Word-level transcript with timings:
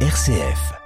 RCF. 0.00 0.85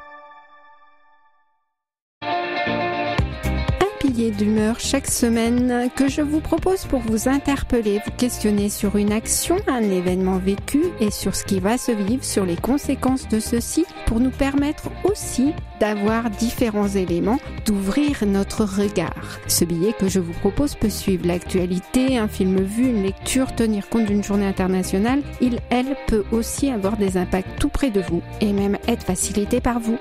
Pilier 4.10 4.33
d'humeur 4.33 4.80
chaque 4.80 5.06
semaine 5.06 5.88
que 5.95 6.08
je 6.08 6.21
vous 6.21 6.40
propose 6.40 6.85
pour 6.85 6.98
vous 6.98 7.29
interpeller, 7.29 8.01
vous 8.04 8.10
questionner 8.10 8.69
sur 8.69 8.96
une 8.96 9.12
action, 9.12 9.54
un 9.69 9.83
événement 9.83 10.38
vécu 10.38 10.83
et 10.98 11.12
sur 11.12 11.37
ce 11.37 11.44
qui 11.44 11.60
va 11.60 11.79
se 11.79 11.92
vivre, 11.92 12.24
sur 12.24 12.44
les 12.44 12.56
conséquences 12.56 13.28
de 13.28 13.38
ceci, 13.38 13.87
pour 14.06 14.19
nous 14.19 14.33
permettre 14.33 14.90
aussi 15.04 15.53
d'avoir 15.78 16.28
différents 16.28 16.88
éléments, 16.88 17.38
d'ouvrir 17.66 18.27
notre 18.27 18.65
regard. 18.65 19.38
Ce 19.46 19.65
billet 19.65 19.92
que 19.92 20.09
je 20.09 20.19
vous 20.19 20.33
propose 20.33 20.74
peut 20.74 20.91
suivre 20.91 21.29
l'actualité, 21.29 22.19
un 22.19 22.27
film 22.27 22.61
vu, 22.61 22.88
une 22.88 23.05
lecture, 23.05 23.55
tenir 23.55 23.88
compte 23.88 24.06
d'une 24.06 24.24
journée 24.24 24.47
internationale. 24.47 25.23
Il, 25.41 25.61
elle, 25.70 25.95
peut 26.09 26.24
aussi 26.33 26.69
avoir 26.69 26.97
des 26.97 27.16
impacts 27.16 27.61
tout 27.61 27.69
près 27.69 27.91
de 27.91 28.01
vous 28.01 28.23
et 28.41 28.52
même 28.52 28.77
être 28.88 29.05
facilité 29.05 29.61
par 29.61 29.79
vous. 29.79 29.98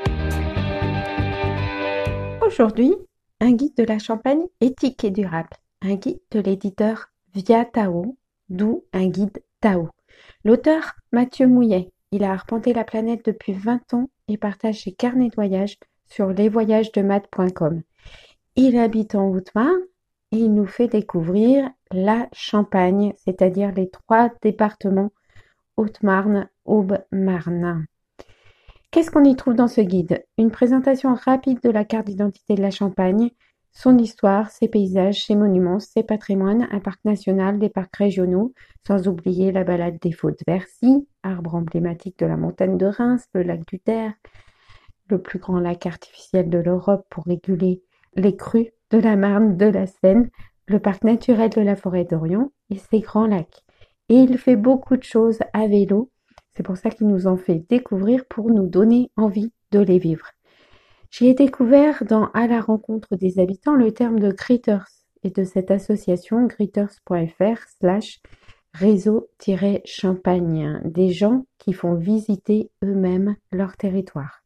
Aujourd'hui, 2.43 2.95
un 3.41 3.53
guide 3.53 3.75
de 3.77 3.84
la 3.84 3.99
champagne 3.99 4.43
éthique 4.59 5.03
et 5.03 5.11
durable. 5.11 5.49
Un 5.81 5.95
guide 5.95 6.20
de 6.31 6.39
l'éditeur 6.39 7.09
Via 7.34 7.63
Tao, 7.63 8.17
d'où 8.49 8.84
un 8.91 9.07
guide 9.07 9.41
Tao. 9.61 9.89
L'auteur, 10.43 10.95
Mathieu 11.11 11.47
Mouillet. 11.47 11.91
Il 12.11 12.23
a 12.23 12.31
arpenté 12.31 12.73
la 12.73 12.83
planète 12.83 13.23
depuis 13.23 13.53
20 13.53 13.94
ans 13.94 14.09
et 14.27 14.38
partage 14.38 14.83
ses 14.83 14.91
carnets 14.91 15.30
de 15.30 15.35
voyage 15.35 15.77
sur 16.07 16.30
lesvoyagesdemath.com. 16.30 17.83
Il 18.55 18.77
habite 18.77 19.16
en 19.16 19.30
Haute-Marne 19.30 19.83
et 20.31 20.38
il 20.38 20.53
nous 20.53 20.66
fait 20.66 20.88
découvrir 20.88 21.69
la 21.91 22.27
Champagne, 22.33 23.13
c'est-à-dire 23.16 23.71
les 23.73 23.89
trois 23.89 24.30
départements 24.41 25.11
Haute-Marne, 25.77 26.49
Aube-Marne. 26.66 27.85
Qu'est-ce 28.91 29.11
qu'on 29.11 29.23
y 29.23 29.35
trouve 29.35 29.53
dans 29.53 29.67
ce 29.67 29.81
guide? 29.81 30.25
Une 30.39 30.49
présentation 30.49 31.13
rapide 31.13 31.59
de 31.61 31.69
la 31.69 31.86
carte 31.86 32.08
d'identité 32.08 32.55
de 32.55 32.61
la 32.61 32.72
Champagne, 32.72 33.30
son 33.72 34.00
histoire, 34.00 34.50
ses 34.50 34.67
paysages, 34.67 35.27
ses 35.27 35.36
monuments, 35.36 35.80
ses 35.80 36.02
patrimoines, 36.02 36.67
un 36.72 36.80
parc 36.80 37.05
national, 37.05 37.59
des 37.59 37.69
parcs 37.69 37.95
régionaux, 37.95 38.52
sans 38.88 39.08
oublier 39.08 39.52
la 39.52 39.63
balade 39.63 40.00
des 40.02 40.11
Faux 40.11 40.31
de 40.31 40.38
Versy, 40.47 41.08
arbre 41.22 41.53
emblématique 41.53 42.17
de 42.17 42.25
la 42.25 42.36
montagne 42.36 42.78
de 42.78 42.88
Reims, 42.88 43.28
le 43.36 43.44
lac 43.44 43.63
du 43.67 43.80
Terre, 43.80 44.13
le 45.08 45.22
plus 45.22 45.38
grand 45.38 45.59
lac 45.59 45.85
artificiel 45.85 46.50
de 46.50 46.58
l'Europe 46.58 47.06
pour 47.11 47.25
réguler 47.25 47.83
les 48.16 48.35
crues 48.35 48.72
de 48.89 48.97
la 48.97 49.16
Marne, 49.16 49.56
de 49.56 49.67
la 49.67 49.85
Seine, 49.85 50.31
le 50.66 50.80
parc 50.80 51.03
naturel 51.03 51.52
de 51.52 51.61
la 51.61 51.75
forêt 51.75 52.06
d'Orient 52.06 52.52
et 52.72 52.78
ses 52.78 53.02
grands 53.02 53.28
lacs. 53.28 53.63
Et 54.09 54.16
il 54.16 54.39
fait 54.39 54.56
beaucoup 54.56 54.97
de 54.97 55.03
choses 55.03 55.39
à 55.53 55.67
vélo, 55.67 56.09
c'est 56.52 56.64
pour 56.64 56.78
ça 56.78 56.89
qu'il 56.89 57.08
nous 57.08 57.28
en 57.28 57.38
fait 57.38 57.64
découvrir 57.69 58.25
pour 58.25 58.50
nous 58.50 58.67
donner 58.67 59.11
envie 59.16 59.52
de 59.72 59.80
les 59.80 60.00
vivre. 60.00 60.31
J'y 61.11 61.28
ai 61.28 61.33
découvert 61.33 62.03
dans 62.06 62.30
À 62.33 62.47
la 62.47 62.61
rencontre 62.61 63.16
des 63.16 63.39
habitants 63.39 63.75
le 63.75 63.91
terme 63.91 64.19
de 64.19 64.31
Gritters 64.31 64.86
et 65.23 65.31
de 65.31 65.44
cette 65.44 65.72
association 65.72 66.45
gritters.fr 66.45 67.67
slash 67.80 68.22
réseau-champagne, 68.73 70.81
des 70.86 71.11
gens 71.11 71.47
qui 71.58 71.73
font 71.73 71.95
visiter 71.95 72.69
eux-mêmes 72.84 73.36
leur 73.52 73.75
territoire. 73.75 74.44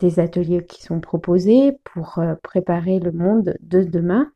Des 0.00 0.20
ateliers 0.20 0.66
qui 0.66 0.82
sont 0.82 1.00
proposés 1.00 1.72
pour 1.84 2.18
euh, 2.18 2.34
préparer 2.42 3.00
le 3.00 3.12
monde 3.12 3.56
de 3.60 3.82
demain, 3.82 4.30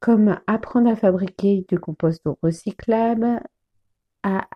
comme 0.00 0.40
apprendre 0.46 0.90
à 0.90 0.96
fabriquer 0.96 1.66
du 1.68 1.78
compost 1.78 2.22
recyclable, 2.42 3.42
à 4.22 4.46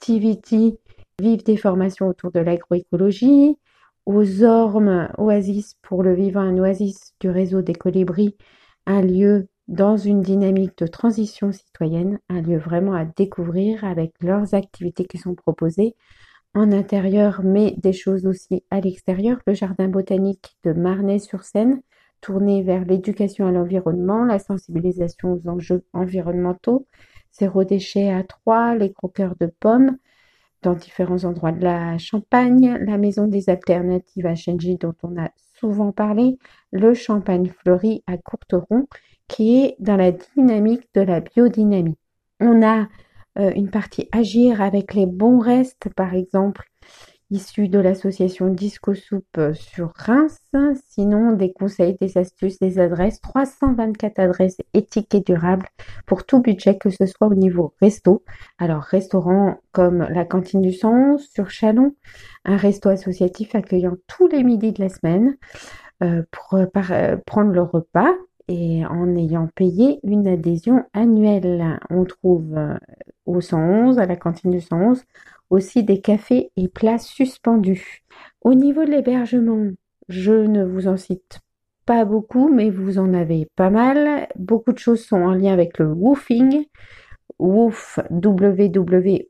Alternativity, 0.00 0.78
vivre 1.20 1.42
des 1.42 1.56
formations 1.56 2.06
autour 2.06 2.30
de 2.30 2.40
l'agroécologie, 2.40 3.56
aux 4.06 4.42
Ormes 4.42 5.08
Oasis 5.18 5.74
pour 5.82 6.02
le 6.02 6.14
vivant, 6.14 6.40
un 6.40 6.56
oasis 6.58 7.14
du 7.20 7.28
réseau 7.28 7.62
des 7.62 7.74
colibris, 7.74 8.36
un 8.86 9.02
lieu 9.02 9.48
dans 9.66 9.96
une 9.96 10.22
dynamique 10.22 10.78
de 10.78 10.86
transition 10.86 11.52
citoyenne, 11.52 12.18
un 12.28 12.40
lieu 12.40 12.58
vraiment 12.58 12.94
à 12.94 13.04
découvrir 13.04 13.84
avec 13.84 14.14
leurs 14.20 14.54
activités 14.54 15.04
qui 15.04 15.18
sont 15.18 15.34
proposées 15.34 15.94
en 16.54 16.72
intérieur, 16.72 17.42
mais 17.44 17.74
des 17.76 17.92
choses 17.92 18.24
aussi 18.24 18.64
à 18.70 18.80
l'extérieur. 18.80 19.38
Le 19.46 19.54
jardin 19.54 19.88
botanique 19.88 20.56
de 20.64 20.72
Marnay-sur-Seine, 20.72 21.82
tourné 22.20 22.62
vers 22.62 22.84
l'éducation 22.84 23.46
à 23.46 23.52
l'environnement, 23.52 24.24
la 24.24 24.38
sensibilisation 24.38 25.34
aux 25.34 25.48
enjeux 25.48 25.84
environnementaux, 25.92 26.86
zéro 27.32 27.64
déchet 27.64 28.10
à 28.10 28.22
Troyes, 28.22 28.74
les 28.76 28.92
croqueurs 28.92 29.34
de 29.40 29.46
pommes, 29.46 29.98
dans 30.62 30.74
différents 30.74 31.24
endroits 31.24 31.52
de 31.52 31.62
la 31.62 31.98
Champagne, 31.98 32.78
la 32.80 32.98
maison 32.98 33.26
des 33.26 33.48
alternatives 33.48 34.26
à 34.26 34.34
Shenji 34.34 34.76
dont 34.76 34.94
on 35.02 35.16
a 35.20 35.30
souvent 35.58 35.92
parlé, 35.92 36.38
le 36.72 36.94
champagne 36.94 37.48
fleuri 37.48 38.02
à 38.06 38.16
Courteron 38.16 38.86
qui 39.28 39.60
est 39.62 39.76
dans 39.78 39.96
la 39.96 40.10
dynamique 40.10 40.88
de 40.94 41.02
la 41.02 41.20
biodynamie. 41.20 41.98
On 42.40 42.66
a 42.66 42.88
euh, 43.38 43.52
une 43.54 43.70
partie 43.70 44.08
agir 44.10 44.62
avec 44.62 44.94
les 44.94 45.06
bons 45.06 45.38
restes, 45.38 45.88
par 45.94 46.14
exemple, 46.14 46.68
issus 47.30 47.68
de 47.68 47.78
l'association 47.78 48.48
Disco 48.48 48.94
Soupe 48.94 49.24
euh, 49.38 49.54
sur 49.54 49.92
Reims. 49.94 50.38
Sinon, 50.88 51.32
des 51.32 51.52
conseils, 51.52 51.96
des 52.00 52.16
astuces, 52.18 52.58
des 52.58 52.78
adresses, 52.78 53.20
324 53.20 54.18
adresses 54.18 54.58
éthiques 54.74 55.14
et 55.14 55.20
durables 55.20 55.68
pour 56.06 56.24
tout 56.24 56.40
budget, 56.40 56.78
que 56.78 56.90
ce 56.90 57.06
soit 57.06 57.28
au 57.28 57.34
niveau 57.34 57.74
resto. 57.80 58.24
Alors, 58.58 58.82
restaurant 58.82 59.58
comme 59.72 59.98
la 59.98 60.24
cantine 60.24 60.62
du 60.62 60.72
Sens 60.72 61.26
sur 61.32 61.50
Chalon, 61.50 61.94
un 62.44 62.56
resto 62.56 62.88
associatif 62.88 63.54
accueillant 63.54 63.96
tous 64.06 64.28
les 64.28 64.42
midis 64.42 64.72
de 64.72 64.82
la 64.82 64.88
semaine 64.88 65.36
euh, 66.02 66.22
pour 66.30 66.58
prendre 67.26 67.52
le 67.52 67.62
repas 67.62 68.12
et 68.48 68.84
en 68.86 69.14
ayant 69.16 69.48
payé 69.54 70.00
une 70.02 70.26
adhésion 70.26 70.84
annuelle. 70.92 71.78
On 71.90 72.04
trouve 72.04 72.56
euh, 72.56 72.78
au 73.26 73.40
111, 73.40 73.98
à 73.98 74.06
la 74.06 74.16
cantine 74.16 74.50
du 74.50 74.60
111, 74.60 75.04
aussi 75.50 75.84
des 75.84 76.00
cafés 76.00 76.50
et 76.56 76.68
plats 76.68 76.98
suspendus. 76.98 78.02
Au 78.42 78.54
niveau 78.54 78.84
de 78.84 78.90
l'hébergement, 78.90 79.70
je 80.08 80.32
ne 80.32 80.64
vous 80.64 80.88
en 80.88 80.96
cite 80.96 81.40
pas 81.84 82.04
beaucoup, 82.04 82.48
mais 82.48 82.70
vous 82.70 82.98
en 82.98 83.14
avez 83.14 83.46
pas 83.56 83.70
mal. 83.70 84.28
Beaucoup 84.36 84.72
de 84.72 84.78
choses 84.78 85.04
sont 85.04 85.16
en 85.16 85.32
lien 85.32 85.52
avec 85.52 85.78
le 85.78 85.92
woofing. 85.92 86.66
Woof, 87.38 88.00
www.oof.fr, 88.10 89.28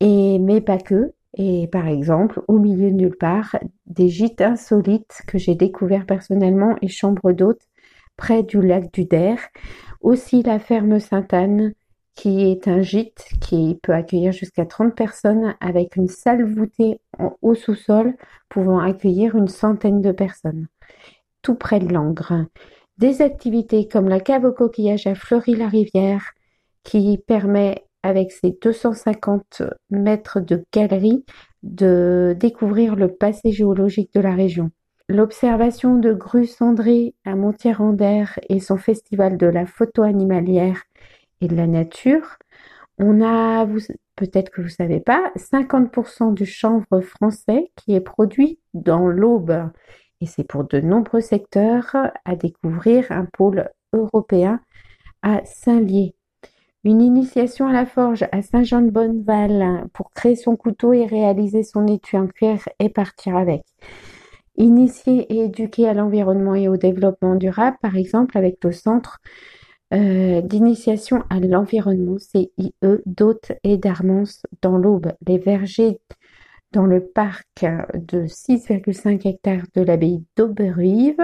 et 0.00 0.38
mais 0.38 0.60
pas 0.60 0.78
que. 0.78 1.12
Et 1.36 1.68
par 1.68 1.86
exemple, 1.86 2.42
au 2.48 2.58
milieu 2.58 2.90
de 2.90 2.96
nulle 2.96 3.16
part, 3.16 3.56
des 3.86 4.08
gîtes 4.08 4.40
insolites 4.40 5.22
que 5.26 5.38
j'ai 5.38 5.54
découverts 5.54 6.06
personnellement 6.06 6.76
et 6.80 6.88
chambres 6.88 7.32
d'hôtes 7.32 7.68
près 8.16 8.42
du 8.42 8.62
lac 8.62 8.92
du 8.92 9.04
Der. 9.04 9.38
Aussi 10.00 10.42
la 10.42 10.58
ferme 10.58 10.98
Sainte-Anne, 10.98 11.74
qui 12.14 12.50
est 12.50 12.66
un 12.66 12.80
gîte 12.80 13.26
qui 13.40 13.78
peut 13.82 13.92
accueillir 13.92 14.32
jusqu'à 14.32 14.64
30 14.64 14.94
personnes 14.94 15.54
avec 15.60 15.96
une 15.96 16.08
salle 16.08 16.44
voûtée 16.44 17.00
au 17.42 17.54
sous-sol 17.54 18.14
pouvant 18.48 18.78
accueillir 18.78 19.36
une 19.36 19.48
centaine 19.48 20.00
de 20.00 20.12
personnes. 20.12 20.66
Tout 21.42 21.54
près 21.54 21.78
de 21.78 21.92
Langres. 21.92 22.46
Des 22.96 23.20
activités 23.20 23.86
comme 23.86 24.08
la 24.08 24.20
cave 24.20 24.46
au 24.46 24.52
coquillage 24.52 25.06
à 25.06 25.14
Fleury-la-Rivière 25.14 26.32
qui 26.82 27.18
permet 27.18 27.85
avec 28.06 28.32
ses 28.32 28.56
250 28.62 29.62
mètres 29.90 30.40
de 30.40 30.64
galerie, 30.72 31.24
de 31.62 32.36
découvrir 32.38 32.96
le 32.96 33.08
passé 33.08 33.50
géologique 33.52 34.12
de 34.14 34.20
la 34.20 34.34
région. 34.34 34.70
L'observation 35.08 35.96
de 35.96 36.12
Grue 36.12 36.46
Cendrée 36.46 37.14
à 37.24 37.36
Montier-en-Der 37.36 38.40
et 38.48 38.58
son 38.58 38.76
festival 38.76 39.36
de 39.36 39.46
la 39.46 39.64
photo 39.64 40.02
animalière 40.02 40.82
et 41.40 41.46
de 41.46 41.54
la 41.54 41.68
nature. 41.68 42.38
On 42.98 43.22
a, 43.22 43.66
peut-être 44.16 44.50
que 44.50 44.62
vous 44.62 44.68
ne 44.68 44.72
savez 44.72 45.00
pas, 45.00 45.30
50% 45.36 46.34
du 46.34 46.46
chanvre 46.46 47.00
français 47.02 47.70
qui 47.76 47.94
est 47.94 48.00
produit 48.00 48.58
dans 48.74 49.06
l'Aube. 49.06 49.70
Et 50.20 50.26
c'est 50.26 50.44
pour 50.44 50.64
de 50.64 50.80
nombreux 50.80 51.20
secteurs 51.20 51.94
à 52.24 52.34
découvrir 52.34 53.12
un 53.12 53.26
pôle 53.26 53.68
européen 53.92 54.60
à 55.22 55.44
Saint-Lié. 55.44 56.15
Une 56.86 57.02
initiation 57.02 57.66
à 57.66 57.72
la 57.72 57.84
forge 57.84 58.26
à 58.30 58.42
Saint-Jean-de-Bonneval 58.42 59.88
pour 59.92 60.12
créer 60.12 60.36
son 60.36 60.54
couteau 60.54 60.92
et 60.92 61.04
réaliser 61.04 61.64
son 61.64 61.88
étui 61.88 62.16
en 62.16 62.28
cuir 62.28 62.60
et 62.78 62.90
partir 62.90 63.36
avec. 63.36 63.62
Initier 64.56 65.26
et 65.34 65.46
éduquer 65.46 65.88
à 65.88 65.94
l'environnement 65.94 66.54
et 66.54 66.68
au 66.68 66.76
développement 66.76 67.34
durable, 67.34 67.76
par 67.82 67.96
exemple 67.96 68.38
avec 68.38 68.62
le 68.62 68.70
centre 68.70 69.18
euh, 69.94 70.40
d'initiation 70.42 71.24
à 71.28 71.40
l'environnement 71.40 72.18
CIE 72.18 72.72
d'Hôte 73.04 73.50
et 73.64 73.78
d'Armance 73.78 74.42
dans 74.62 74.78
l'Aube, 74.78 75.10
les 75.26 75.38
vergers 75.38 75.98
dans 76.70 76.86
le 76.86 77.04
parc 77.04 77.66
de 77.94 78.28
6,5 78.28 79.26
hectares 79.26 79.66
de 79.74 79.82
l'abbaye 79.82 80.22
d'Auberive, 80.36 81.20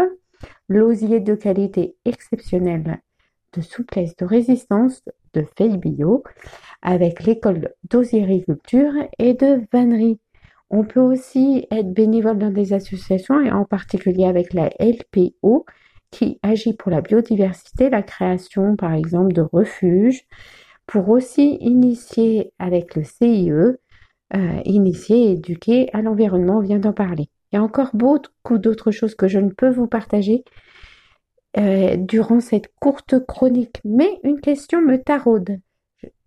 l'osier 0.68 1.20
de 1.20 1.36
qualité 1.36 1.94
exceptionnelle 2.04 3.00
de 3.52 3.60
souplesse, 3.60 4.16
de 4.16 4.24
résistance, 4.24 5.02
de 5.34 5.76
Bio 5.76 6.22
avec 6.82 7.24
l'école 7.24 7.74
d'osériculture 7.88 8.92
et 9.18 9.34
de 9.34 9.62
vannerie. 9.72 10.18
On 10.70 10.84
peut 10.84 11.00
aussi 11.00 11.66
être 11.70 11.92
bénévole 11.92 12.38
dans 12.38 12.50
des 12.50 12.72
associations 12.72 13.40
et 13.40 13.50
en 13.50 13.64
particulier 13.64 14.24
avec 14.24 14.54
la 14.54 14.70
LPO 14.80 15.66
qui 16.10 16.38
agit 16.42 16.74
pour 16.74 16.90
la 16.90 17.00
biodiversité, 17.00 17.90
la 17.90 18.02
création 18.02 18.76
par 18.76 18.92
exemple 18.92 19.32
de 19.32 19.42
refuges, 19.42 20.26
pour 20.86 21.08
aussi 21.08 21.56
initier 21.60 22.52
avec 22.58 22.96
le 22.96 23.04
CIE, 23.04 23.50
euh, 23.50 23.76
initier 24.64 25.24
et 25.24 25.32
éduquer 25.32 25.88
à 25.92 26.02
l'environnement, 26.02 26.58
on 26.58 26.62
vient 26.62 26.78
d'en 26.78 26.92
parler. 26.92 27.28
Il 27.50 27.56
y 27.56 27.58
a 27.58 27.62
encore 27.62 27.90
beaucoup 27.94 28.58
d'autres 28.58 28.90
choses 28.90 29.14
que 29.14 29.28
je 29.28 29.38
ne 29.38 29.50
peux 29.50 29.70
vous 29.70 29.86
partager 29.86 30.42
euh, 31.58 31.96
durant 31.96 32.40
cette 32.40 32.72
courte 32.80 33.24
chronique, 33.26 33.80
mais 33.84 34.20
une 34.24 34.40
question 34.40 34.80
me 34.80 34.96
taraude. 34.96 35.58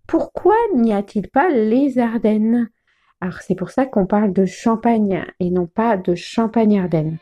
Pourquoi 0.07 0.55
n'y 0.75 0.93
a-t-il 0.93 1.29
pas 1.29 1.49
les 1.49 1.97
Ardennes? 1.97 2.69
Alors 3.21 3.39
c'est 3.41 3.55
pour 3.55 3.71
ça 3.71 3.85
qu'on 3.85 4.05
parle 4.05 4.33
de 4.33 4.45
Champagne 4.45 5.25
et 5.39 5.49
non 5.49 5.65
pas 5.65 5.97
de 5.97 6.13
Champagne-Ardennes. 6.13 7.17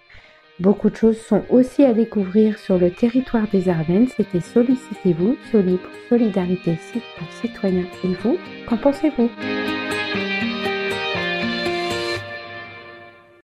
Beaucoup 0.60 0.90
de 0.90 0.96
choses 0.96 1.18
sont 1.18 1.44
aussi 1.50 1.84
à 1.84 1.94
découvrir 1.94 2.60
sur 2.60 2.78
le 2.78 2.92
territoire 2.92 3.48
des 3.52 3.70
Ardennes. 3.70 4.08
C'était 4.16 4.40
Sollicitez-vous, 4.40 5.36
Soli 5.52 5.78
pour 5.78 5.92
Solidarité 6.10 6.78
pour 7.18 7.32
citoyens. 7.42 7.86
Et 8.04 8.14
vous, 8.22 8.38
qu'en 8.68 8.78
pensez-vous? 8.78 9.30